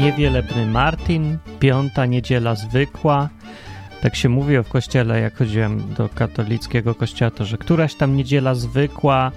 niewielebny 0.00 0.66
Martin, 0.66 1.38
piąta 1.58 2.06
niedziela 2.06 2.54
zwykła. 2.54 3.28
Tak 4.02 4.16
się 4.16 4.28
mówiło 4.28 4.62
w 4.62 4.68
kościele, 4.68 5.20
jak 5.20 5.36
chodziłem 5.36 5.94
do 5.94 6.08
katolickiego 6.08 6.94
kościoła, 6.94 7.30
to 7.30 7.44
że 7.44 7.58
któraś 7.58 7.94
tam 7.94 8.16
niedziela 8.16 8.54
zwykła 8.54 9.32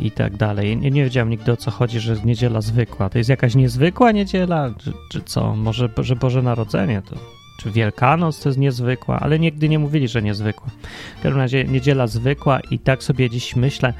i 0.00 0.10
tak 0.10 0.36
dalej. 0.36 0.76
Nie, 0.76 0.90
nie 0.90 1.04
wiedziałem 1.04 1.30
nigdy 1.30 1.52
o 1.52 1.56
co 1.56 1.70
chodzi, 1.70 2.00
że 2.00 2.12
jest 2.12 2.24
niedziela 2.24 2.60
zwykła. 2.60 3.08
To 3.08 3.18
jest 3.18 3.30
jakaś 3.30 3.54
niezwykła 3.54 4.12
niedziela, 4.12 4.70
czy, 4.78 4.92
czy 5.10 5.22
co? 5.22 5.56
Może, 5.56 5.88
że 5.98 6.16
Boże 6.16 6.42
Narodzenie 6.42 7.02
to 7.02 7.37
czy 7.58 7.70
Wielkanoc 7.70 8.40
to 8.40 8.48
jest 8.48 8.58
niezwykła, 8.58 9.20
ale 9.20 9.38
nigdy 9.38 9.68
nie 9.68 9.78
mówili, 9.78 10.08
że 10.08 10.22
niezwykła. 10.22 10.66
W 11.18 11.22
każdym 11.22 11.40
razie 11.40 11.64
niedziela 11.64 12.06
zwykła 12.06 12.60
i 12.70 12.78
tak 12.78 13.02
sobie 13.02 13.30
dziś 13.30 13.56
myślę, 13.56 13.92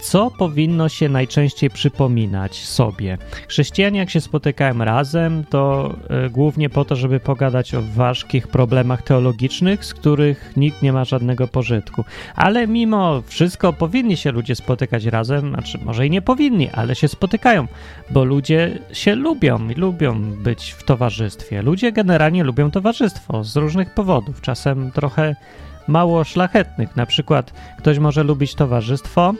co 0.00 0.30
powinno 0.30 0.88
się 0.88 1.08
najczęściej 1.08 1.70
przypominać 1.70 2.64
sobie? 2.64 3.18
Chrześcijanie, 3.48 3.98
jak 3.98 4.10
się 4.10 4.20
spotykają 4.20 4.78
razem, 4.78 5.44
to 5.50 5.94
y, 6.26 6.30
głównie 6.30 6.70
po 6.70 6.84
to, 6.84 6.96
żeby 6.96 7.20
pogadać 7.20 7.74
o 7.74 7.82
ważkich 7.82 8.48
problemach 8.48 9.02
teologicznych, 9.02 9.84
z 9.84 9.94
których 9.94 10.52
nikt 10.56 10.82
nie 10.82 10.92
ma 10.92 11.04
żadnego 11.04 11.48
pożytku. 11.48 12.04
Ale 12.34 12.66
mimo 12.66 13.22
wszystko 13.26 13.72
powinni 13.72 14.16
się 14.16 14.32
ludzie 14.32 14.54
spotykać 14.54 15.04
razem, 15.04 15.48
znaczy 15.48 15.78
może 15.84 16.06
i 16.06 16.10
nie 16.10 16.22
powinni, 16.22 16.70
ale 16.70 16.94
się 16.94 17.08
spotykają, 17.08 17.66
bo 18.10 18.24
ludzie 18.24 18.78
się 18.92 19.14
lubią 19.14 19.68
i 19.68 19.74
lubią 19.74 20.20
być 20.22 20.70
w 20.70 20.84
towarzystwie. 20.84 21.62
Ludzie 21.62 21.92
generalnie 21.92 22.44
lubią 22.44 22.70
towarzystwo 22.70 23.03
z 23.42 23.56
różnych 23.56 23.94
powodów, 23.94 24.40
czasem 24.40 24.90
trochę 24.90 25.34
mało 25.88 26.24
szlachetnych. 26.24 26.96
Na 26.96 27.06
przykład 27.06 27.52
ktoś 27.78 27.98
może 27.98 28.24
lubić 28.24 28.54
towarzystwo, 28.54 29.34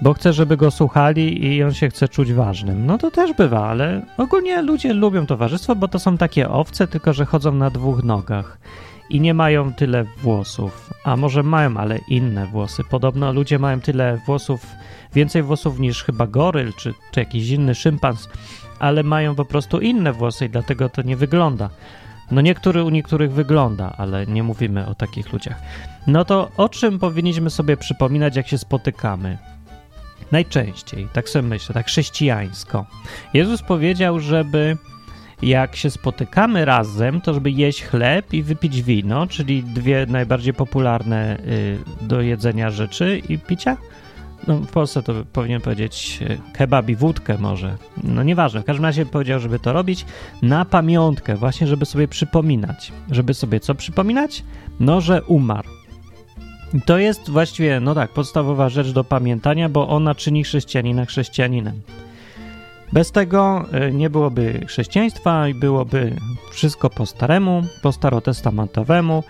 bo 0.00 0.14
chce, 0.14 0.32
żeby 0.32 0.56
go 0.56 0.70
słuchali 0.70 1.46
i 1.46 1.62
on 1.62 1.74
się 1.74 1.88
chce 1.88 2.08
czuć 2.08 2.32
ważnym. 2.32 2.86
No 2.86 2.98
to 2.98 3.10
też 3.10 3.32
bywa, 3.32 3.68
ale 3.68 4.02
ogólnie 4.16 4.62
ludzie 4.62 4.92
lubią 4.92 5.26
towarzystwo, 5.26 5.76
bo 5.76 5.88
to 5.88 5.98
są 5.98 6.16
takie 6.16 6.48
owce, 6.48 6.88
tylko 6.88 7.12
że 7.12 7.24
chodzą 7.24 7.52
na 7.52 7.70
dwóch 7.70 8.04
nogach 8.04 8.58
i 9.10 9.20
nie 9.20 9.34
mają 9.34 9.72
tyle 9.72 10.04
włosów. 10.22 10.90
A 11.04 11.16
może 11.16 11.42
mają, 11.42 11.76
ale 11.76 11.98
inne 12.08 12.46
włosy. 12.46 12.82
Podobno 12.90 13.32
ludzie 13.32 13.58
mają 13.58 13.80
tyle 13.80 14.20
włosów, 14.26 14.66
więcej 15.14 15.42
włosów 15.42 15.78
niż 15.78 16.04
chyba 16.04 16.26
goryl 16.26 16.72
czy, 16.72 16.94
czy 17.10 17.20
jakiś 17.20 17.50
inny 17.50 17.74
szympans, 17.74 18.28
ale 18.78 19.02
mają 19.02 19.34
po 19.34 19.44
prostu 19.44 19.80
inne 19.80 20.12
włosy 20.12 20.46
i 20.46 20.50
dlatego 20.50 20.88
to 20.88 21.02
nie 21.02 21.16
wygląda. 21.16 21.70
No 22.30 22.40
niektóry 22.40 22.84
u 22.84 22.90
niektórych 22.90 23.32
wygląda, 23.32 23.94
ale 23.96 24.26
nie 24.26 24.42
mówimy 24.42 24.86
o 24.86 24.94
takich 24.94 25.32
ludziach. 25.32 25.62
No 26.06 26.24
to 26.24 26.50
o 26.56 26.68
czym 26.68 26.98
powinniśmy 26.98 27.50
sobie 27.50 27.76
przypominać, 27.76 28.36
jak 28.36 28.48
się 28.48 28.58
spotykamy? 28.58 29.38
Najczęściej, 30.32 31.08
tak 31.12 31.28
sobie 31.28 31.48
myślę, 31.48 31.74
tak 31.74 31.86
chrześcijańsko. 31.86 32.86
Jezus 33.34 33.62
powiedział, 33.62 34.20
żeby 34.20 34.76
jak 35.42 35.76
się 35.76 35.90
spotykamy 35.90 36.64
razem, 36.64 37.20
to 37.20 37.34
żeby 37.34 37.50
jeść 37.50 37.82
chleb 37.82 38.34
i 38.34 38.42
wypić 38.42 38.82
wino, 38.82 39.26
czyli 39.26 39.62
dwie 39.62 40.06
najbardziej 40.08 40.54
popularne 40.54 41.38
y, 41.38 41.78
do 42.00 42.20
jedzenia 42.20 42.70
rzeczy 42.70 43.22
i 43.28 43.38
picia. 43.38 43.76
No, 44.46 44.56
w 44.56 44.70
Polsce 44.70 45.02
to 45.02 45.14
powinien 45.32 45.60
powiedzieć 45.60 46.18
y, 46.22 46.38
kebab 46.52 46.88
i 46.88 46.96
wódkę 46.96 47.38
może. 47.38 47.76
No 48.04 48.22
nieważne, 48.22 48.60
w 48.60 48.64
każdym 48.64 48.84
razie 48.84 49.06
powiedział, 49.06 49.40
żeby 49.40 49.58
to 49.58 49.72
robić 49.72 50.04
na 50.42 50.64
pamiątkę, 50.64 51.36
właśnie 51.36 51.66
żeby 51.66 51.86
sobie 51.86 52.08
przypominać. 52.08 52.92
Żeby 53.10 53.34
sobie 53.34 53.60
co 53.60 53.74
przypominać? 53.74 54.44
No, 54.80 55.00
że 55.00 55.22
umarł. 55.22 55.68
To 56.86 56.98
jest 56.98 57.30
właściwie, 57.30 57.80
no 57.80 57.94
tak, 57.94 58.10
podstawowa 58.10 58.68
rzecz 58.68 58.90
do 58.90 59.04
pamiętania, 59.04 59.68
bo 59.68 59.88
ona 59.88 60.14
czyni 60.14 60.44
chrześcijanina 60.44 61.04
chrześcijaninem. 61.04 61.80
Bez 62.92 63.12
tego 63.12 63.66
y, 63.88 63.92
nie 63.92 64.10
byłoby 64.10 64.64
chrześcijaństwa 64.66 65.48
i 65.48 65.54
byłoby 65.54 66.16
wszystko 66.50 66.90
po 66.90 67.06
staremu, 67.06 67.62
po 67.82 67.92
starotestamentowemu 67.92 69.22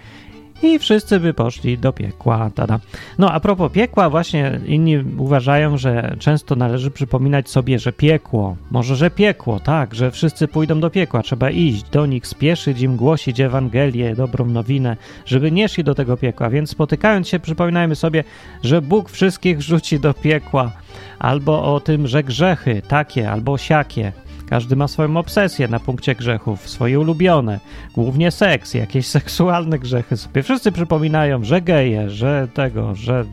i 0.62 0.78
wszyscy 0.78 1.20
by 1.20 1.34
poszli 1.34 1.78
do 1.78 1.92
piekła. 1.92 2.50
Tada. 2.54 2.78
No 3.18 3.32
a 3.32 3.40
propos 3.40 3.72
piekła, 3.72 4.10
właśnie 4.10 4.60
inni 4.66 4.98
uważają, 5.18 5.78
że 5.78 6.16
często 6.18 6.56
należy 6.56 6.90
przypominać 6.90 7.50
sobie, 7.50 7.78
że 7.78 7.92
piekło, 7.92 8.56
może 8.70 8.96
że 8.96 9.10
piekło, 9.10 9.60
tak, 9.60 9.94
że 9.94 10.10
wszyscy 10.10 10.48
pójdą 10.48 10.80
do 10.80 10.90
piekła, 10.90 11.22
trzeba 11.22 11.50
iść 11.50 11.82
do 11.82 12.06
nich, 12.06 12.26
spieszyć 12.26 12.80
im, 12.80 12.96
głosić 12.96 13.40
Ewangelię, 13.40 14.14
dobrą 14.14 14.46
nowinę, 14.46 14.96
żeby 15.26 15.50
nie 15.50 15.68
szli 15.68 15.84
do 15.84 15.94
tego 15.94 16.16
piekła. 16.16 16.50
Więc 16.50 16.70
spotykając 16.70 17.28
się, 17.28 17.38
przypominajmy 17.38 17.96
sobie, 17.96 18.24
że 18.62 18.82
Bóg 18.82 19.10
wszystkich 19.10 19.62
rzuci 19.62 20.00
do 20.00 20.14
piekła, 20.14 20.72
albo 21.18 21.74
o 21.74 21.80
tym, 21.80 22.06
że 22.06 22.22
grzechy 22.22 22.82
takie 22.88 23.30
albo 23.30 23.58
siakie 23.58 24.12
każdy 24.48 24.76
ma 24.76 24.88
swoją 24.88 25.16
obsesję 25.16 25.68
na 25.68 25.80
punkcie 25.80 26.14
grzechów, 26.14 26.68
swoje 26.68 27.00
ulubione, 27.00 27.60
głównie 27.94 28.30
seks, 28.30 28.74
jakieś 28.74 29.06
seksualne 29.18 29.78
grzechy 29.78 30.16
sobie. 30.16 30.42
Wszyscy 30.42 30.72
przypominają, 30.72 31.44
że 31.44 31.60
geje, 31.60 32.10
że 32.10 32.48
tego, 32.54 32.94
że, 32.94 33.24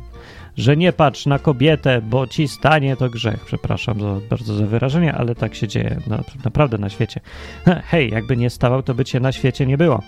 że 0.57 0.77
nie 0.77 0.93
patrz 0.93 1.25
na 1.25 1.39
kobietę, 1.39 2.01
bo 2.01 2.27
ci 2.27 2.47
stanie 2.47 2.95
to 2.95 3.09
grzech. 3.09 3.45
Przepraszam 3.45 4.01
za, 4.01 4.19
bardzo 4.29 4.55
za 4.55 4.65
wyrażenie, 4.65 5.13
ale 5.13 5.35
tak 5.35 5.55
się 5.55 5.67
dzieje 5.67 5.97
na, 6.07 6.23
naprawdę 6.45 6.77
na 6.77 6.89
świecie. 6.89 7.19
Hej, 7.91 8.09
jakby 8.11 8.37
nie 8.37 8.49
stawał, 8.49 8.83
to 8.83 8.93
by 8.93 9.05
cię 9.05 9.19
na 9.19 9.31
świecie 9.31 9.65
nie 9.65 9.77
było. 9.77 10.01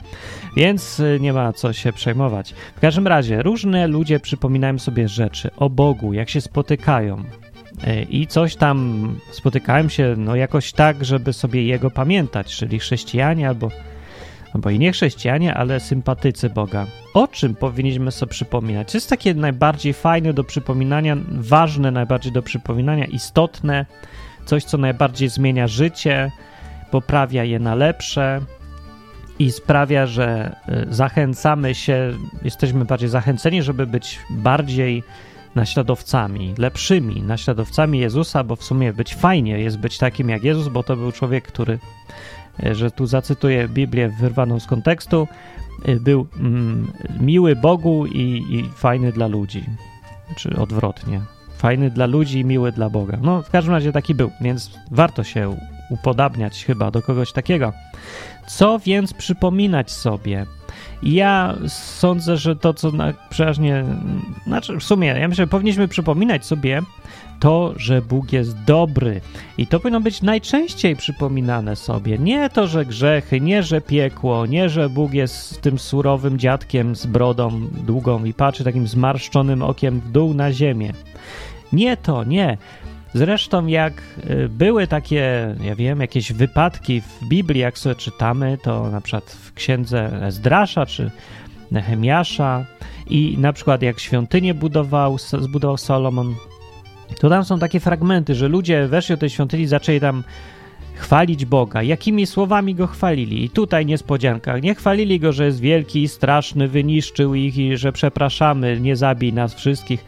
Więc 0.56 1.00
y, 1.00 1.18
nie 1.22 1.34
ma 1.34 1.54
co 1.54 1.74
się 1.74 1.94
przejmować. 1.94 2.54
W 2.76 2.80
każdym 2.80 3.08
razie, 3.08 3.42
różne 3.44 3.88
ludzie 3.88 4.20
przypominają 4.20 4.80
sobie 4.80 5.08
rzeczy 5.08 5.50
o 5.58 5.70
Bogu, 5.70 6.14
jak 6.14 6.30
się 6.30 6.42
spotykają, 6.42 7.24
i 8.10 8.28
coś 8.28 8.56
tam 8.56 9.08
spotykałem 9.32 9.90
się 9.90 10.16
no 10.18 10.36
jakoś 10.36 10.72
tak, 10.72 11.06
żeby 11.06 11.34
sobie 11.34 11.64
jego 11.64 11.92
pamiętać, 11.92 12.56
czyli 12.56 12.80
chrześcijanie 12.80 13.48
albo, 13.48 13.72
albo 14.54 14.70
i 14.70 14.80
nie 14.80 14.92
chrześcijanie, 14.92 15.54
ale 15.54 15.80
sympatycy 15.80 16.50
Boga. 16.50 16.86
O 17.14 17.28
czym 17.28 17.56
powinniśmy 17.56 18.12
sobie 18.12 18.30
przypominać? 18.30 18.92
To 18.92 18.98
jest 18.98 19.10
takie 19.10 19.34
najbardziej 19.34 19.94
fajne 19.94 20.34
do 20.34 20.44
przypominania, 20.44 21.18
ważne 21.30 21.92
najbardziej 21.92 22.32
do 22.32 22.42
przypominania, 22.42 23.06
istotne, 23.06 23.86
coś, 24.46 24.64
co 24.64 24.78
najbardziej 24.78 25.30
zmienia 25.30 25.68
życie, 25.68 26.32
poprawia 26.92 27.44
je 27.44 27.60
na 27.60 27.76
lepsze 27.76 28.42
i 29.40 29.52
sprawia, 29.52 30.06
że 30.06 30.56
e, 30.68 30.86
zachęcamy 30.90 31.76
się, 31.76 32.14
jesteśmy 32.44 32.86
bardziej 32.86 33.10
zachęceni, 33.10 33.62
żeby 33.62 33.88
być 33.88 34.20
bardziej 34.30 35.04
naśladowcami, 35.58 36.56
lepszymi 36.58 37.22
naśladowcami 37.22 38.00
Jezusa, 38.00 38.44
bo 38.44 38.56
w 38.56 38.64
sumie 38.64 38.94
być 38.94 39.16
fajnie 39.16 39.60
jest 39.60 39.78
być 39.78 39.98
takim 39.98 40.30
jak 40.30 40.44
Jezus, 40.44 40.68
bo 40.68 40.84
to 40.84 40.96
był 40.96 41.12
człowiek, 41.12 41.48
który, 41.48 41.80
e, 42.64 42.76
że 42.76 42.92
tu 42.92 43.06
zacytuję 43.06 43.68
Biblię 43.68 44.10
wyrwaną 44.10 44.60
z 44.60 44.68
kontekstu, 44.68 45.28
e, 45.86 45.96
był 45.96 46.28
mm, 46.40 46.92
miły 47.20 47.56
Bogu 47.56 48.06
i, 48.06 48.46
i 48.50 48.70
fajny 48.76 49.12
dla 49.12 49.28
ludzi, 49.28 49.64
czy 50.36 50.56
odwrotnie. 50.56 51.22
Fajny 51.58 51.90
dla 51.90 52.06
ludzi 52.06 52.40
i 52.40 52.46
miły 52.46 52.72
dla 52.72 52.90
Boga. 52.90 53.18
No, 53.22 53.42
w 53.42 53.50
każdym 53.50 53.74
razie 53.74 53.92
taki 53.92 54.16
był, 54.16 54.32
więc 54.42 54.72
warto 54.92 55.24
się 55.24 55.58
upodabniać 55.90 56.66
chyba 56.66 56.92
do 56.92 57.02
kogoś 57.02 57.32
takiego. 57.32 57.74
Co 58.48 58.80
więc 58.80 59.14
przypominać 59.14 59.92
sobie? 59.92 60.46
Ja 61.04 61.56
sądzę, 61.68 62.38
że 62.38 62.56
to, 62.56 62.74
co 62.74 62.92
na, 62.92 63.14
przeważnie, 63.30 63.86
znaczy 64.48 64.78
w 64.78 64.84
sumie, 64.84 65.08
ja 65.08 65.28
myślę, 65.28 65.44
że 65.44 65.48
powinniśmy 65.48 65.88
przypominać 65.88 66.46
sobie 66.46 66.82
to, 67.40 67.74
że 67.78 68.02
Bóg 68.02 68.34
jest 68.34 68.64
dobry. 68.64 69.22
I 69.58 69.68
to 69.68 69.80
powinno 69.80 70.02
być 70.02 70.22
najczęściej 70.22 70.96
przypominane 70.96 71.76
sobie. 71.76 72.18
Nie 72.18 72.50
to, 72.50 72.68
że 72.68 72.86
grzechy, 72.86 73.42
nie, 73.42 73.64
że 73.64 73.82
piekło, 73.82 74.46
nie, 74.46 74.70
że 74.70 74.90
Bóg 74.90 75.14
jest 75.14 75.62
tym 75.62 75.80
surowym 75.80 76.40
dziadkiem 76.40 76.96
z 76.96 77.06
brodą 77.06 77.62
długą 77.86 78.24
i 78.26 78.34
patrzy 78.34 78.64
takim 78.64 78.88
zmarszczonym 78.88 79.62
okiem 79.62 80.00
w 80.00 80.12
dół 80.12 80.34
na 80.34 80.52
ziemię. 80.52 80.94
Nie 81.74 81.98
to, 81.98 82.24
nie. 82.24 82.58
Zresztą, 83.14 83.68
jak 83.68 83.94
y, 84.30 84.50
były 84.50 84.88
takie, 84.88 85.56
ja 85.62 85.76
wiem, 85.76 86.02
jakieś 86.02 86.34
wypadki 86.34 87.02
w 87.02 87.28
Biblii, 87.28 87.62
jak 87.62 87.78
sobie 87.78 87.96
czytamy, 87.96 88.58
to 88.64 88.90
na 88.92 89.02
przykład 89.02 89.32
w 89.32 89.54
księdze 89.54 90.24
Ezdrasza 90.24 90.86
czy 90.86 91.12
Nehemiasza 91.72 92.66
i 93.10 93.38
na 93.40 93.54
przykład 93.54 93.82
jak 93.82 94.00
świątynię 94.00 94.54
budował, 94.54 95.18
zbudował 95.18 95.78
Solomon, 95.78 96.36
to 97.20 97.30
tam 97.30 97.46
są 97.46 97.60
takie 97.60 97.80
fragmenty, 97.80 98.36
że 98.36 98.48
ludzie 98.48 98.88
weszli 98.88 99.16
do 99.16 99.20
tej 99.20 99.30
świątyni 99.30 99.64
i 99.64 99.68
zaczęli 99.68 100.00
tam 100.00 100.24
chwalić 100.96 101.46
Boga. 101.46 101.84
Jakimi 101.84 102.28
słowami 102.28 102.76
go 102.76 102.88
chwalili? 102.88 103.44
I 103.44 103.50
tutaj 103.50 103.86
niespodzianka. 103.86 104.60
Nie 104.60 104.76
chwalili 104.76 105.20
go, 105.20 105.32
że 105.32 105.46
jest 105.46 105.60
wielki 105.60 106.04
i 106.04 106.08
straszny, 106.08 106.68
wyniszczył 106.68 107.36
ich 107.36 107.58
i 107.58 107.78
że 107.78 107.92
przepraszamy, 107.92 108.80
nie 108.82 108.96
zabij 108.96 109.34
nas 109.34 109.56
wszystkich 109.56 110.06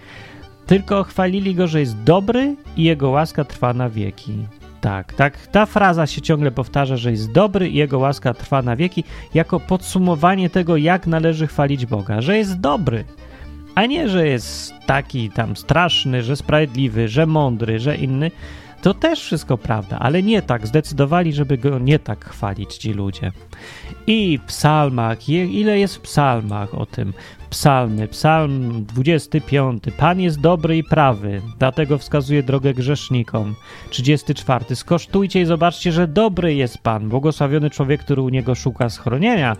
tylko 0.69 1.03
chwalili 1.03 1.55
go, 1.55 1.67
że 1.67 1.79
jest 1.79 2.03
dobry 2.03 2.55
i 2.77 2.83
jego 2.83 3.09
łaska 3.09 3.43
trwa 3.43 3.73
na 3.73 3.89
wieki. 3.89 4.33
Tak, 4.81 5.13
tak, 5.13 5.47
ta 5.47 5.65
fraza 5.65 6.07
się 6.07 6.21
ciągle 6.21 6.51
powtarza, 6.51 6.97
że 6.97 7.11
jest 7.11 7.31
dobry 7.31 7.69
i 7.69 7.75
jego 7.75 7.99
łaska 7.99 8.33
trwa 8.33 8.61
na 8.61 8.75
wieki, 8.75 9.03
jako 9.33 9.59
podsumowanie 9.59 10.49
tego, 10.49 10.77
jak 10.77 11.07
należy 11.07 11.47
chwalić 11.47 11.85
Boga, 11.85 12.21
że 12.21 12.37
jest 12.37 12.59
dobry, 12.59 13.03
a 13.75 13.85
nie, 13.85 14.09
że 14.09 14.27
jest 14.27 14.73
taki 14.85 15.29
tam 15.29 15.55
straszny, 15.55 16.23
że 16.23 16.35
sprawiedliwy, 16.35 17.07
że 17.07 17.25
mądry, 17.25 17.79
że 17.79 17.95
inny. 17.95 18.31
To 18.81 18.93
też 18.93 19.21
wszystko 19.21 19.57
prawda, 19.57 19.99
ale 19.99 20.23
nie 20.23 20.41
tak. 20.41 20.67
Zdecydowali, 20.67 21.33
żeby 21.33 21.57
go 21.57 21.79
nie 21.79 21.99
tak 21.99 22.25
chwalić 22.25 22.75
ci 22.75 22.93
ludzie. 22.93 23.31
I 24.07 24.37
w 24.37 24.41
psalmach, 24.43 25.29
ile 25.29 25.79
jest 25.79 25.95
w 25.95 26.01
psalmach 26.01 26.75
o 26.75 26.85
tym? 26.85 27.13
Psalmy, 27.49 28.07
psalm 28.07 28.85
25. 28.85 29.83
Pan 29.97 30.19
jest 30.19 30.39
dobry 30.39 30.77
i 30.77 30.83
prawy, 30.83 31.41
dlatego 31.59 31.97
wskazuje 31.97 32.43
drogę 32.43 32.73
grzesznikom. 32.73 33.55
34. 33.89 34.75
Skosztujcie 34.75 35.41
i 35.41 35.45
zobaczcie, 35.45 35.91
że 35.91 36.07
dobry 36.07 36.55
jest 36.55 36.77
Pan, 36.77 37.09
błogosławiony 37.09 37.69
człowiek, 37.69 38.01
który 38.01 38.21
u 38.21 38.29
Niego 38.29 38.55
szuka 38.55 38.89
schronienia. 38.89 39.57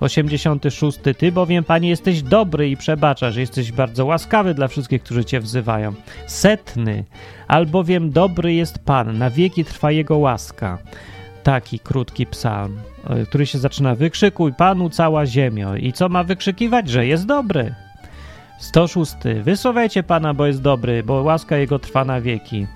86. 0.00 0.98
Ty 1.18 1.32
bowiem, 1.32 1.64
Panie, 1.64 1.88
jesteś 1.88 2.22
dobry 2.22 2.70
i 2.70 2.76
przebaczasz, 2.76 3.36
jesteś 3.36 3.72
bardzo 3.72 4.04
łaskawy 4.04 4.54
dla 4.54 4.68
wszystkich, 4.68 5.02
którzy 5.02 5.24
Cię 5.24 5.40
wzywają. 5.40 5.94
Setny. 6.26 7.04
Albowiem 7.48 8.10
dobry 8.10 8.54
jest 8.54 8.78
Pan, 8.78 9.18
na 9.18 9.30
wieki 9.30 9.64
trwa 9.64 9.90
Jego 9.90 10.18
łaska. 10.18 10.78
Taki 11.48 11.78
krótki 11.78 12.26
psalm. 12.26 12.78
E, 13.10 13.26
który 13.26 13.46
się 13.46 13.58
zaczyna 13.58 13.94
wykrzykuj 13.94 14.52
Panu 14.52 14.90
cała 14.90 15.26
ziemio. 15.26 15.76
I 15.76 15.92
co 15.92 16.08
ma 16.08 16.24
wykrzykiwać? 16.24 16.88
Że 16.88 17.06
jest 17.06 17.26
dobry. 17.26 17.74
106. 18.58 19.14
Wysławiajcie 19.42 20.02
Pana, 20.02 20.34
bo 20.34 20.46
jest 20.46 20.62
dobry, 20.62 21.02
bo 21.02 21.22
łaska 21.22 21.56
Jego 21.56 21.78
trwa 21.78 22.04
na 22.04 22.20
wieki. 22.20 22.66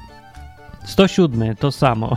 107. 0.84 1.56
To 1.56 1.72
samo. 1.72 2.16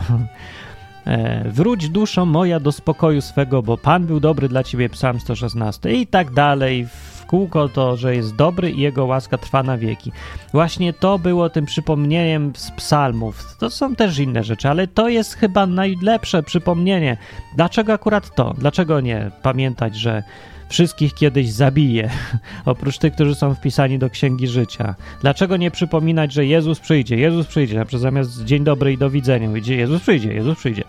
E, 1.06 1.50
wróć 1.50 1.88
duszo 1.88 2.26
moja 2.26 2.60
do 2.60 2.72
spokoju 2.72 3.20
swego, 3.20 3.62
bo 3.62 3.76
Pan 3.76 4.06
był 4.06 4.20
dobry 4.20 4.48
dla 4.48 4.64
ciebie, 4.64 4.88
psalm 4.88 5.20
116 5.20 5.92
i 5.92 6.06
tak 6.06 6.30
dalej 6.30 6.86
kółko 7.26 7.68
to, 7.68 7.96
że 7.96 8.16
jest 8.16 8.36
dobry 8.36 8.70
i 8.70 8.80
jego 8.80 9.04
łaska 9.04 9.38
trwa 9.38 9.62
na 9.62 9.78
wieki. 9.78 10.12
Właśnie 10.52 10.92
to 10.92 11.18
było 11.18 11.50
tym 11.50 11.66
przypomnieniem 11.66 12.52
z 12.56 12.70
psalmów. 12.70 13.56
To 13.58 13.70
są 13.70 13.96
też 13.96 14.18
inne 14.18 14.44
rzeczy, 14.44 14.68
ale 14.68 14.86
to 14.86 15.08
jest 15.08 15.34
chyba 15.34 15.66
najlepsze 15.66 16.42
przypomnienie. 16.42 17.16
Dlaczego 17.56 17.92
akurat 17.92 18.34
to? 18.34 18.54
Dlaczego 18.58 19.00
nie 19.00 19.30
pamiętać, 19.42 19.96
że 19.96 20.22
wszystkich 20.68 21.14
kiedyś 21.14 21.52
zabije, 21.52 22.10
oprócz 22.64 22.98
tych, 22.98 23.14
którzy 23.14 23.34
są 23.34 23.54
wpisani 23.54 23.98
do 23.98 24.10
Księgi 24.10 24.48
Życia. 24.48 24.94
Dlaczego 25.20 25.56
nie 25.56 25.70
przypominać, 25.70 26.32
że 26.32 26.46
Jezus 26.46 26.80
przyjdzie, 26.80 27.16
Jezus 27.16 27.46
przyjdzie, 27.46 27.80
a 27.80 27.98
zamiast 27.98 28.44
dzień 28.44 28.64
dobry 28.64 28.92
i 28.92 28.98
do 28.98 29.10
widzenia, 29.10 29.56
idzie 29.56 29.76
Jezus 29.76 30.02
przyjdzie, 30.02 30.32
Jezus 30.32 30.58
przyjdzie. 30.58 30.84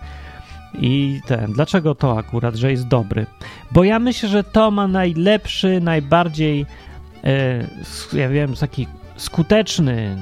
I 0.74 1.20
ten, 1.26 1.52
dlaczego 1.52 1.94
to 1.94 2.18
akurat, 2.18 2.56
że 2.56 2.70
jest 2.70 2.88
dobry? 2.88 3.26
Bo 3.70 3.84
ja 3.84 3.98
myślę, 3.98 4.28
że 4.28 4.44
to 4.44 4.70
ma 4.70 4.88
najlepszy, 4.88 5.80
najbardziej, 5.80 6.66
e, 7.24 7.68
ja 8.12 8.28
wiem, 8.28 8.54
taki 8.54 8.86
skuteczny, 9.18 10.16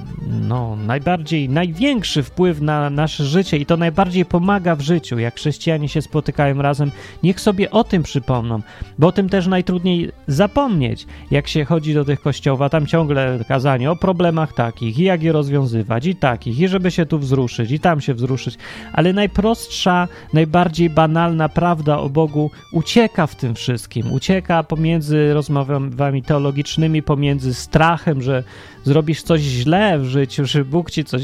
no, 0.48 0.76
najbardziej, 0.76 1.48
największy 1.48 2.22
wpływ 2.22 2.60
na 2.60 2.90
nasze 2.90 3.24
życie 3.24 3.56
i 3.56 3.66
to 3.66 3.76
najbardziej 3.76 4.24
pomaga 4.24 4.76
w 4.76 4.80
życiu, 4.80 5.18
jak 5.18 5.34
chrześcijanie 5.34 5.88
się 5.88 6.02
spotykają 6.02 6.62
razem, 6.62 6.90
niech 7.22 7.40
sobie 7.40 7.70
o 7.70 7.84
tym 7.84 8.02
przypomną, 8.02 8.60
bo 8.98 9.06
o 9.06 9.12
tym 9.12 9.28
też 9.28 9.46
najtrudniej 9.46 10.12
zapomnieć, 10.26 11.06
jak 11.30 11.48
się 11.48 11.64
chodzi 11.64 11.94
do 11.94 12.04
tych 12.04 12.20
kościołów, 12.20 12.62
a 12.62 12.68
tam 12.68 12.86
ciągle 12.86 13.38
kazanie 13.48 13.90
o 13.90 13.96
problemach 13.96 14.52
takich 14.52 14.98
i 14.98 15.02
jak 15.02 15.22
je 15.22 15.32
rozwiązywać 15.32 16.06
i 16.06 16.16
takich, 16.16 16.58
i 16.58 16.68
żeby 16.68 16.90
się 16.90 17.06
tu 17.06 17.18
wzruszyć 17.18 17.70
i 17.70 17.80
tam 17.80 18.00
się 18.00 18.14
wzruszyć, 18.14 18.56
ale 18.92 19.12
najprostsza, 19.12 20.08
najbardziej 20.32 20.90
banalna 20.90 21.48
prawda 21.48 21.98
o 21.98 22.08
Bogu 22.08 22.50
ucieka 22.72 23.26
w 23.26 23.34
tym 23.34 23.54
wszystkim, 23.54 24.12
ucieka 24.12 24.62
pomiędzy 24.62 25.34
rozmowami 25.34 26.22
teologicznymi, 26.22 27.02
pomiędzy 27.02 27.54
strachem, 27.54 28.22
że 28.22 28.44
zrobisz 28.86 29.22
coś 29.22 29.40
źle 29.40 29.98
w 29.98 30.04
życiu, 30.04 30.44
że 30.44 30.64
Bóg 30.64 30.90
ci 30.90 31.04
coś, 31.04 31.22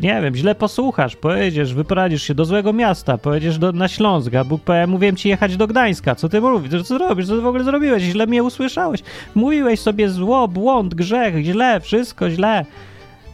nie 0.00 0.22
wiem, 0.22 0.36
źle 0.36 0.54
posłuchasz, 0.54 1.16
pojedziesz, 1.16 1.74
wyprowadzisz 1.74 2.22
się 2.22 2.34
do 2.34 2.44
złego 2.44 2.72
miasta, 2.72 3.18
pojedziesz 3.18 3.58
do, 3.58 3.72
na 3.72 3.88
Śląsk, 3.88 4.34
a 4.34 4.44
Bóg 4.44 4.62
powie, 4.62 4.86
mówiłem 4.86 5.16
ci 5.16 5.28
jechać 5.28 5.56
do 5.56 5.66
Gdańska, 5.66 6.14
co 6.14 6.28
ty 6.28 6.40
mówisz, 6.40 6.82
co 6.82 6.98
robisz, 6.98 7.26
co 7.26 7.36
ty 7.36 7.40
w 7.40 7.46
ogóle 7.46 7.64
zrobiłeś, 7.64 8.02
źle 8.02 8.26
mnie 8.26 8.42
usłyszałeś, 8.42 9.02
mówiłeś 9.34 9.80
sobie 9.80 10.08
zło, 10.08 10.48
błąd, 10.48 10.94
grzech, 10.94 11.44
źle, 11.44 11.80
wszystko 11.80 12.30
źle. 12.30 12.64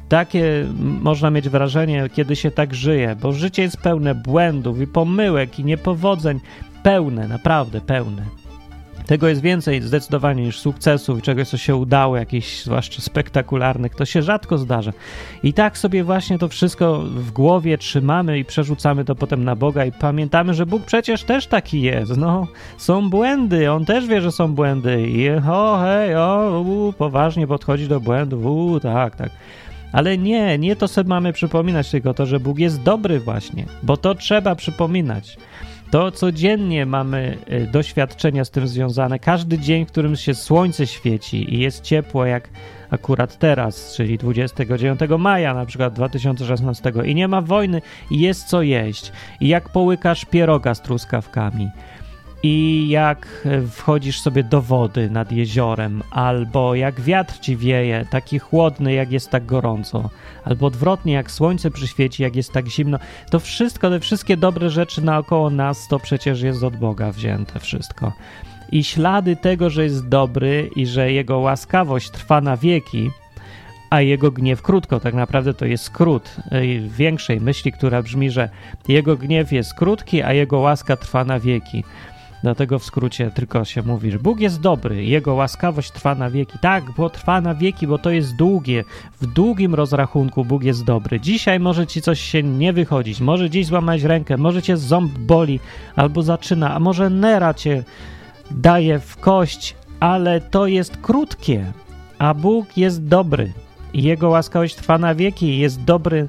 Takie 0.09 0.67
można 0.79 1.31
mieć 1.31 1.49
wrażenie, 1.49 2.09
kiedy 2.15 2.37
się 2.37 2.51
tak 2.51 2.75
żyje, 2.75 3.17
bo 3.23 3.33
życie 3.33 3.63
jest 3.63 3.77
pełne 3.77 4.15
błędów 4.15 4.81
i 4.81 4.87
pomyłek 4.87 5.59
i 5.59 5.65
niepowodzeń, 5.65 6.41
pełne, 6.83 7.29
naprawdę 7.29 7.81
pełne. 7.81 8.44
Tego 9.07 9.29
jest 9.29 9.41
więcej 9.41 9.83
zdecydowanie 9.83 10.45
niż 10.45 10.59
sukcesów, 10.59 11.23
czegoś, 11.23 11.49
co 11.49 11.57
się 11.57 11.77
udało, 11.77 12.17
jakichś 12.17 12.63
zwłaszcza 12.63 13.03
spektakularnych, 13.03 13.95
to 13.95 14.05
się 14.05 14.23
rzadko 14.23 14.59
zdarza. 14.59 14.93
I 15.43 15.53
tak 15.53 15.79
sobie 15.79 16.05
właśnie 16.05 16.39
to 16.39 16.49
wszystko 16.49 16.99
w 16.99 17.31
głowie 17.31 17.79
trzymamy 17.79 18.39
i 18.39 18.45
przerzucamy 18.45 19.05
to 19.05 19.15
potem 19.15 19.45
na 19.45 19.57
Boga 19.57 19.85
i 19.85 19.93
pamiętamy, 19.93 20.55
że 20.55 20.67
Bóg 20.67 20.83
przecież 20.83 21.25
też 21.25 21.47
taki 21.47 21.83
jest. 21.83 22.17
No, 22.17 22.47
są 22.79 23.11
błędy, 23.11 23.73
On 23.73 23.85
też 23.85 24.07
wie, 24.07 24.21
że 24.21 24.33
są 24.33 24.55
błędy 24.55 25.09
i 25.09 25.31
o, 25.31 25.79
hej, 25.83 26.17
o, 26.17 26.61
u, 26.67 26.93
poważnie 26.93 27.47
podchodzi 27.47 27.89
do 27.89 28.01
błędów, 28.01 28.47
u, 28.47 28.81
tak, 28.81 29.17
tak. 29.17 29.31
Ale 29.93 30.19
nie, 30.19 30.59
nie 30.59 30.77
to 30.77 30.89
sobie 30.89 31.09
mamy 31.09 31.33
przypominać, 31.33 31.91
tylko 31.91 32.15
to, 32.15 32.27
że 32.27 32.41
Bóg 32.41 32.59
jest 32.59 32.83
dobry 32.83 33.21
właśnie, 33.21 33.67
bo 33.83 33.97
to 33.97 34.15
trzeba 34.15 34.55
przypominać 34.55 35.37
to 35.95 36.11
codziennie 36.11 36.87
mamy 36.87 37.39
y, 37.53 37.67
doświadczenia 37.67 38.45
z 38.45 38.51
tym 38.51 38.69
związane. 38.69 39.19
Każdy 39.19 39.59
dzień, 39.59 39.87
w 39.87 39.89
którym 39.89 40.17
się 40.17 40.35
słońce 40.35 40.87
świeci 40.87 41.55
i 41.55 41.59
jest 41.59 41.83
ciepło, 41.83 42.27
jak 42.27 42.49
akurat 42.91 43.39
teraz, 43.39 43.95
czyli 43.97 44.19
29 44.19 45.01
maja 45.19 45.55
na 45.55 45.67
przykład 45.67 45.95
2016 45.95 46.93
i 47.05 47.15
nie 47.15 47.29
ma 47.29 47.41
wojny 47.41 47.83
i 48.11 48.21
jest 48.21 48.49
co 48.49 48.63
jeść. 48.63 49.13
I 49.41 49.49
jak 49.49 49.69
połykasz 49.69 50.25
pieroga 50.25 50.75
z 50.75 50.83
truskawkami 50.83 51.71
i 52.47 52.89
jak 52.89 53.49
wchodzisz 53.71 54.21
sobie 54.21 54.45
do 54.45 54.63
wody 54.63 55.11
nad 55.11 55.33
jeziorem, 55.33 56.03
albo 56.11 56.75
jak 56.75 57.01
wiatr 57.01 57.39
ci 57.41 57.57
wieje, 57.57 58.07
taki 58.11 58.39
chłodny, 58.39 58.93
jak 58.93 59.13
jest 59.13 59.31
tak 59.31 59.47
gorąco, 59.47 60.11
albo 60.45 60.67
odwrotnie, 60.67 61.13
jak 61.13 61.31
słońce 61.31 61.71
przyświeci, 61.71 62.23
jak 62.23 62.37
jest 62.37 62.53
tak 62.53 62.69
zimno, 62.69 62.99
to 63.31 63.41
wszystko, 63.41 63.91
te 63.91 64.01
wszystkie 64.01 64.37
dobre 64.37 64.71
rzeczy 64.71 65.03
naokoło 65.03 65.51
nas, 65.51 65.89
to 65.89 65.99
przecież 65.99 66.43
jest 66.43 66.63
od 66.63 66.77
Boga 66.77 67.13
wzięte 67.13 67.61
wszystko. 67.61 68.13
I 68.73 68.85
ślady 68.85 69.37
tego, 69.37 69.71
że 69.71 69.85
jest 69.85 70.09
dobry 70.09 70.71
i 70.77 70.87
że 70.87 71.13
jego 71.13 71.39
łaskawość 71.39 72.11
trwa 72.11 72.41
na 72.41 72.57
wieki, 72.57 73.11
a 73.91 74.01
jego 74.01 74.31
gniew 74.31 74.63
krótko. 74.63 75.01
Tak 75.01 75.15
naprawdę 75.15 75.55
to 75.55 75.67
jest 75.67 75.85
skrót 75.85 76.37
większej 76.89 77.41
myśli, 77.41 77.73
która 77.73 78.03
brzmi, 78.03 78.31
że 78.31 78.49
jego 78.89 79.17
gniew 79.17 79.53
jest 79.53 79.75
krótki, 79.75 80.23
a 80.23 80.33
jego 80.33 80.59
łaska 80.59 80.97
trwa 80.97 81.25
na 81.25 81.41
wieki. 81.41 81.85
Dlatego 82.45 82.79
w 82.79 82.85
skrócie 82.85 83.31
tylko 83.31 83.65
się 83.65 83.83
mówi, 83.83 84.11
że 84.11 84.19
Bóg 84.19 84.41
jest 84.41 84.61
dobry, 84.61 85.05
Jego 85.05 85.35
łaskawość 85.35 85.91
trwa 85.91 86.15
na 86.15 86.31
wieki. 86.31 86.59
Tak, 86.59 86.85
bo 86.97 87.11
trwa 87.11 87.41
na 87.41 87.55
wieki, 87.55 87.87
bo 87.87 87.99
to 87.99 88.11
jest 88.11 88.37
długie. 88.37 88.85
W 89.21 89.27
długim 89.27 89.75
rozrachunku 89.75 90.45
Bóg 90.45 90.65
jest 90.65 90.85
dobry. 90.85 91.21
Dzisiaj 91.21 91.61
może 91.61 91.87
ci 91.87 92.03
coś 92.03 92.21
się 92.21 92.43
nie 92.43 92.73
wychodzić, 92.73 93.21
może 93.21 93.51
dziś 93.51 93.67
złamać 93.67 94.03
rękę, 94.03 94.37
może 94.37 94.63
cię 94.63 94.77
ząb 94.77 95.19
boli 95.19 95.61
albo 95.97 96.23
zaczyna, 96.23 96.75
a 96.75 96.81
może 96.81 97.11
nera 97.11 97.55
cię 97.55 97.85
daje 98.51 98.99
w 98.99 99.17
kość, 99.17 99.77
ale 100.01 100.41
to 100.41 100.67
jest 100.67 100.97
krótkie, 100.97 101.73
a 102.19 102.35
Bóg 102.35 102.77
jest 102.77 103.05
dobry. 103.07 103.53
Jego 103.95 104.29
łaskawość 104.29 104.75
trwa 104.75 104.99
na 104.99 105.15
wieki, 105.15 105.59
jest 105.59 105.85
dobry 105.85 106.29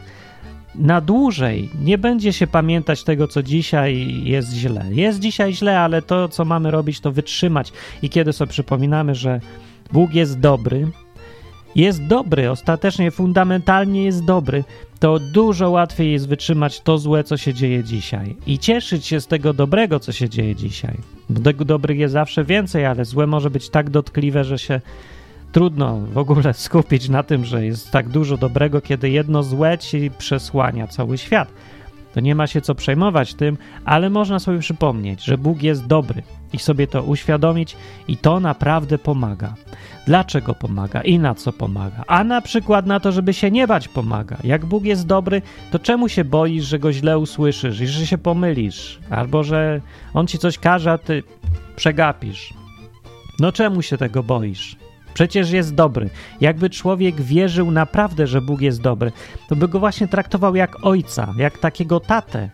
na 0.77 1.01
dłużej. 1.01 1.69
Nie 1.81 1.97
będzie 1.97 2.33
się 2.33 2.47
pamiętać 2.47 3.03
tego, 3.03 3.27
co 3.27 3.43
dzisiaj 3.43 4.21
jest 4.23 4.53
źle. 4.53 4.85
Jest 4.91 5.19
dzisiaj 5.19 5.53
źle, 5.53 5.79
ale 5.79 6.01
to, 6.01 6.29
co 6.29 6.45
mamy 6.45 6.71
robić, 6.71 6.99
to 6.99 7.11
wytrzymać. 7.11 7.73
I 8.01 8.09
kiedy 8.09 8.33
sobie 8.33 8.51
przypominamy, 8.51 9.15
że 9.15 9.39
Bóg 9.93 10.13
jest 10.13 10.39
dobry, 10.39 10.87
jest 11.75 12.07
dobry, 12.07 12.51
ostatecznie, 12.51 13.11
fundamentalnie 13.11 14.03
jest 14.03 14.25
dobry, 14.25 14.63
to 14.99 15.19
dużo 15.19 15.69
łatwiej 15.69 16.11
jest 16.11 16.27
wytrzymać 16.27 16.81
to 16.81 16.97
złe, 16.97 17.23
co 17.23 17.37
się 17.37 17.53
dzieje 17.53 17.83
dzisiaj 17.83 18.35
i 18.47 18.59
cieszyć 18.59 19.05
się 19.05 19.21
z 19.21 19.27
tego 19.27 19.53
dobrego, 19.53 19.99
co 19.99 20.11
się 20.11 20.29
dzieje 20.29 20.55
dzisiaj. 20.55 20.97
Bo 21.29 21.41
tego 21.41 21.65
dobrych 21.65 21.99
jest 21.99 22.13
zawsze 22.13 22.43
więcej, 22.43 22.85
ale 22.85 23.05
złe 23.05 23.27
może 23.27 23.49
być 23.49 23.69
tak 23.69 23.89
dotkliwe, 23.89 24.43
że 24.43 24.59
się 24.59 24.81
trudno 25.55 25.99
w 25.99 26.17
ogóle 26.17 26.53
skupić 26.53 27.09
na 27.09 27.23
tym, 27.23 27.45
że 27.45 27.65
jest 27.65 27.91
tak 27.91 28.09
dużo 28.09 28.37
dobrego, 28.37 28.81
kiedy 28.81 29.09
jedno 29.09 29.43
złe 29.43 29.77
ci 29.77 30.11
przesłania 30.17 30.87
cały 30.87 31.17
świat. 31.17 31.51
To 32.13 32.19
nie 32.19 32.35
ma 32.35 32.47
się 32.47 32.61
co 32.61 32.75
przejmować 32.75 33.33
tym, 33.33 33.57
ale 33.85 34.09
można 34.09 34.39
sobie 34.39 34.59
przypomnieć, 34.59 35.23
że 35.23 35.37
Bóg 35.37 35.63
jest 35.63 35.87
dobry 35.87 36.23
i 36.53 36.59
sobie 36.59 36.87
to 36.87 37.03
uświadomić, 37.03 37.77
i 38.07 38.17
to 38.17 38.39
naprawdę 38.39 38.97
pomaga. 38.97 39.53
Dlaczego 40.05 40.55
pomaga 40.55 41.01
i 41.01 41.19
na 41.19 41.35
co 41.35 41.53
pomaga? 41.53 42.03
A 42.07 42.23
na 42.23 42.41
przykład 42.41 42.85
na 42.85 42.99
to, 42.99 43.11
żeby 43.11 43.33
się 43.33 43.51
nie 43.51 43.67
bać, 43.67 43.87
pomaga. 43.87 44.37
Jak 44.43 44.65
Bóg 44.65 44.83
jest 44.83 45.07
dobry, 45.07 45.41
to 45.71 45.79
czemu 45.79 46.09
się 46.09 46.25
boisz, 46.25 46.65
że 46.65 46.79
go 46.79 46.93
źle 46.93 47.19
usłyszysz 47.19 47.79
i 47.81 47.87
że 47.87 48.07
się 48.07 48.17
pomylisz, 48.17 48.99
albo 49.09 49.43
że 49.43 49.81
on 50.13 50.27
ci 50.27 50.37
coś 50.37 50.57
każe, 50.57 50.91
a 50.91 50.97
ty 50.97 51.23
przegapisz? 51.75 52.53
No 53.39 53.51
czemu 53.51 53.81
się 53.81 53.97
tego 53.97 54.23
boisz? 54.23 54.84
Przecież 55.15 55.51
jest 55.51 55.75
dobry. 55.75 56.09
Jakby 56.41 56.69
człowiek 56.69 57.21
wierzył 57.21 57.71
naprawdę, 57.71 58.27
że 58.27 58.41
Bóg 58.41 58.61
jest 58.61 58.81
dobry, 58.81 59.11
to 59.49 59.55
by 59.55 59.67
go 59.67 59.79
właśnie 59.79 60.07
traktował 60.07 60.55
jak 60.55 60.85
ojca, 60.85 61.33
jak 61.37 61.57
takiego 61.57 61.99
tatę. 61.99 62.49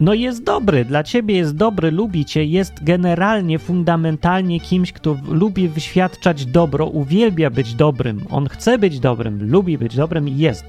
No 0.00 0.14
jest 0.14 0.44
dobry, 0.44 0.84
dla 0.84 1.02
ciebie 1.02 1.36
jest 1.36 1.56
dobry, 1.56 1.90
lubi 1.90 2.24
cię, 2.24 2.44
jest 2.44 2.84
generalnie, 2.84 3.58
fundamentalnie 3.58 4.60
kimś, 4.60 4.92
kto 4.92 5.16
lubi 5.28 5.68
wyświadczać 5.68 6.46
dobro, 6.46 6.86
uwielbia 6.86 7.50
być 7.50 7.74
dobrym. 7.74 8.26
On 8.30 8.48
chce 8.48 8.78
być 8.78 9.00
dobrym, 9.00 9.50
lubi 9.50 9.78
być 9.78 9.96
dobrym 9.96 10.28
i 10.28 10.36
jest. 10.36 10.66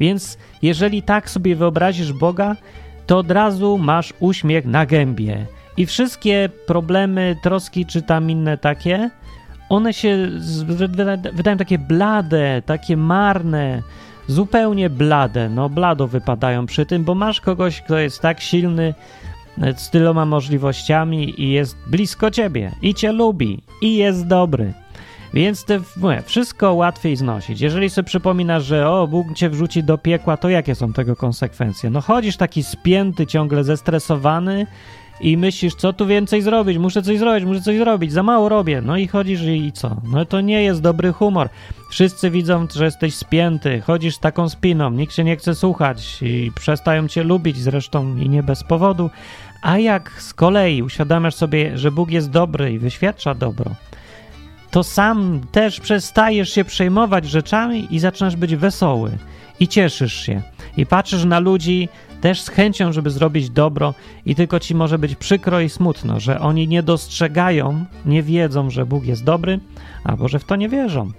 Więc 0.00 0.38
jeżeli 0.62 1.02
tak 1.02 1.30
sobie 1.30 1.56
wyobrazisz 1.56 2.12
Boga, 2.12 2.56
to 3.06 3.18
od 3.18 3.30
razu 3.30 3.78
masz 3.78 4.14
uśmiech 4.20 4.66
na 4.66 4.86
gębie. 4.86 5.46
I 5.76 5.86
wszystkie 5.86 6.48
problemy, 6.66 7.36
troski 7.42 7.86
czy 7.86 8.02
tam 8.02 8.30
inne 8.30 8.58
takie, 8.58 9.10
one 9.68 9.92
się 9.92 10.28
wydają 11.32 11.56
takie 11.56 11.78
blade, 11.78 12.62
takie 12.66 12.96
marne, 12.96 13.82
zupełnie 14.26 14.90
blade. 14.90 15.48
No, 15.48 15.68
blado 15.68 16.06
wypadają 16.06 16.66
przy 16.66 16.86
tym, 16.86 17.04
bo 17.04 17.14
masz 17.14 17.40
kogoś, 17.40 17.80
kto 17.82 17.98
jest 17.98 18.20
tak 18.20 18.40
silny, 18.40 18.94
z 19.76 19.90
tyloma 19.90 20.26
możliwościami 20.26 21.40
i 21.40 21.50
jest 21.50 21.76
blisko 21.86 22.30
ciebie, 22.30 22.72
i 22.82 22.94
cię 22.94 23.12
lubi, 23.12 23.62
i 23.82 23.96
jest 23.96 24.26
dobry. 24.26 24.72
Więc 25.34 25.64
te, 25.64 25.80
wszystko 26.24 26.74
łatwiej 26.74 27.16
znosić. 27.16 27.60
Jeżeli 27.60 27.90
sobie 27.90 28.06
przypominasz, 28.06 28.64
że 28.64 28.90
o, 28.90 29.06
Bóg 29.06 29.34
cię 29.34 29.50
wrzuci 29.50 29.84
do 29.84 29.98
piekła, 29.98 30.36
to 30.36 30.48
jakie 30.48 30.74
są 30.74 30.92
tego 30.92 31.16
konsekwencje? 31.16 31.90
No 31.90 32.00
chodzisz 32.00 32.36
taki 32.36 32.62
spięty, 32.62 33.26
ciągle 33.26 33.64
zestresowany 33.64 34.66
i 35.20 35.36
myślisz, 35.36 35.74
co 35.74 35.92
tu 35.92 36.06
więcej 36.06 36.42
zrobić, 36.42 36.78
muszę 36.78 37.02
coś 37.02 37.18
zrobić, 37.18 37.44
muszę 37.44 37.60
coś 37.60 37.78
zrobić, 37.78 38.12
za 38.12 38.22
mało 38.22 38.48
robię. 38.48 38.82
No 38.82 38.96
i 38.96 39.06
chodzisz 39.06 39.42
i, 39.42 39.72
co? 39.72 39.96
No 40.12 40.24
to 40.24 40.40
nie 40.40 40.62
jest 40.62 40.80
dobry 40.80 41.12
humor. 41.12 41.48
Wszyscy 41.90 42.30
widzą, 42.30 42.66
że 42.74 42.84
jesteś 42.84 43.14
spięty, 43.14 43.80
chodzisz 43.80 44.18
taką 44.18 44.48
spiną, 44.48 44.90
nikt 44.90 45.14
się 45.14 45.24
nie 45.24 45.36
chce 45.36 45.54
słuchać 45.54 46.18
i 46.22 46.52
przestają 46.54 47.08
cię 47.08 47.24
lubić 47.24 47.56
zresztą 47.56 48.16
i 48.16 48.28
nie 48.28 48.42
bez 48.42 48.64
powodu. 48.64 49.10
A 49.62 49.78
jak 49.78 50.10
z 50.18 50.34
kolei 50.34 50.82
uświadamiasz 50.82 51.34
sobie, 51.34 51.78
że 51.78 51.90
Bóg 51.90 52.10
jest 52.10 52.30
dobry 52.30 52.72
i 52.72 52.78
wyświadcza 52.78 53.34
dobro, 53.34 53.70
to 54.70 54.84
sam 54.84 55.40
też 55.52 55.80
przestajesz 55.80 56.50
się 56.50 56.64
przejmować 56.64 57.24
rzeczami 57.24 57.86
i 57.90 57.98
zaczynasz 57.98 58.36
być 58.36 58.56
wesoły 58.56 59.10
i 59.60 59.68
cieszysz 59.68 60.14
się. 60.14 60.42
I 60.76 60.86
patrzysz 60.86 61.24
na 61.24 61.38
ludzi 61.38 61.88
też 62.20 62.40
z 62.40 62.48
chęcią, 62.48 62.92
żeby 62.92 63.10
zrobić 63.10 63.50
dobro, 63.50 63.94
i 64.26 64.34
tylko 64.34 64.60
ci 64.60 64.74
może 64.74 64.98
być 64.98 65.14
przykro 65.14 65.60
i 65.60 65.68
smutno, 65.68 66.20
że 66.20 66.40
oni 66.40 66.68
nie 66.68 66.82
dostrzegają, 66.82 67.84
nie 68.06 68.22
wiedzą, 68.22 68.70
że 68.70 68.86
Bóg 68.86 69.04
jest 69.04 69.24
dobry, 69.24 69.60
albo 70.04 70.28
że 70.28 70.38
w 70.38 70.44
to 70.44 70.56
nie 70.56 70.68
wierzą. 70.68 71.12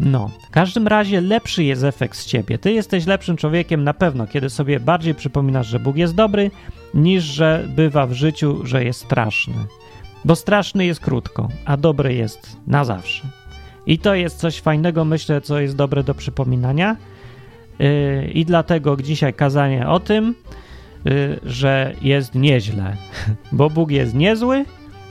No, 0.00 0.30
w 0.48 0.50
każdym 0.50 0.86
razie 0.86 1.20
lepszy 1.20 1.64
jest 1.64 1.84
efekt 1.84 2.16
z 2.16 2.26
ciebie. 2.26 2.58
Ty 2.58 2.72
jesteś 2.72 3.06
lepszym 3.06 3.36
człowiekiem 3.36 3.84
na 3.84 3.94
pewno, 3.94 4.26
kiedy 4.26 4.50
sobie 4.50 4.80
bardziej 4.80 5.14
przypominasz, 5.14 5.66
że 5.66 5.80
Bóg 5.80 5.96
jest 5.96 6.14
dobry, 6.14 6.50
niż 6.94 7.24
że 7.24 7.64
bywa 7.68 8.06
w 8.06 8.12
życiu, 8.12 8.66
że 8.66 8.84
jest 8.84 9.00
straszny. 9.00 9.54
Bo 10.24 10.36
straszny 10.36 10.86
jest 10.86 11.00
krótko, 11.00 11.48
a 11.64 11.76
dobry 11.76 12.14
jest 12.14 12.56
na 12.66 12.84
zawsze. 12.84 13.28
I 13.86 13.98
to 13.98 14.14
jest 14.14 14.38
coś 14.38 14.60
fajnego, 14.60 15.04
myślę, 15.04 15.40
co 15.40 15.60
jest 15.60 15.76
dobre 15.76 16.04
do 16.04 16.14
przypominania. 16.14 16.96
Yy, 17.78 18.30
I 18.34 18.44
dlatego 18.44 18.96
dzisiaj 18.96 19.34
kazanie 19.34 19.88
o 19.88 20.00
tym, 20.00 20.34
yy, 21.04 21.40
że 21.44 21.94
jest 22.02 22.34
nieźle, 22.34 22.96
bo 23.52 23.70
Bóg 23.70 23.90
jest 23.90 24.14
niezły, 24.14 24.64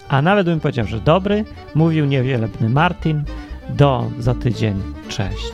a 0.10 0.22
nawet 0.22 0.46
bym 0.48 0.60
powiedział, 0.60 0.88
że 0.88 1.00
dobry, 1.00 1.46
mówił 1.76 2.06
niewielebny 2.06 2.70
Martin. 2.70 3.24
Do 3.70 4.12
za 4.20 4.34
tydzień. 4.34 4.82
Cześć. 5.10 5.54